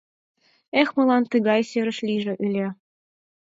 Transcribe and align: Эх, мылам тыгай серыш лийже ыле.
Эх, 0.81 0.89
мылам 0.97 1.23
тыгай 1.31 1.61
серыш 1.69 1.97
лийже 2.07 2.33
ыле. 2.45 2.67